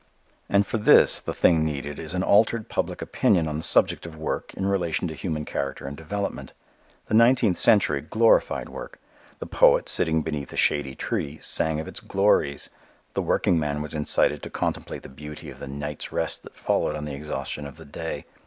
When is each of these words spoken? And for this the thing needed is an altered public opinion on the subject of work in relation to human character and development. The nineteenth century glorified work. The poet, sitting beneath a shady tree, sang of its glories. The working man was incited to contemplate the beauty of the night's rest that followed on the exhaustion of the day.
And 0.49 0.65
for 0.65 0.79
this 0.79 1.19
the 1.19 1.31
thing 1.31 1.63
needed 1.63 1.99
is 1.99 2.15
an 2.15 2.23
altered 2.23 2.69
public 2.69 3.03
opinion 3.03 3.47
on 3.47 3.57
the 3.57 3.61
subject 3.63 4.03
of 4.07 4.17
work 4.17 4.51
in 4.55 4.65
relation 4.65 5.07
to 5.07 5.13
human 5.13 5.45
character 5.45 5.85
and 5.85 5.95
development. 5.95 6.53
The 7.05 7.13
nineteenth 7.13 7.59
century 7.59 8.01
glorified 8.01 8.67
work. 8.69 8.99
The 9.37 9.45
poet, 9.45 9.87
sitting 9.87 10.23
beneath 10.23 10.51
a 10.51 10.57
shady 10.57 10.95
tree, 10.95 11.37
sang 11.39 11.79
of 11.79 11.87
its 11.87 11.99
glories. 11.99 12.71
The 13.13 13.21
working 13.21 13.59
man 13.59 13.79
was 13.79 13.93
incited 13.93 14.41
to 14.41 14.49
contemplate 14.49 15.03
the 15.03 15.07
beauty 15.07 15.51
of 15.51 15.59
the 15.59 15.67
night's 15.67 16.11
rest 16.11 16.41
that 16.41 16.55
followed 16.55 16.95
on 16.95 17.05
the 17.05 17.13
exhaustion 17.13 17.67
of 17.67 17.77
the 17.77 17.85
day. 17.85 18.25